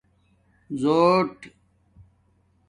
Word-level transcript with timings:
زݸٹ 0.81 1.37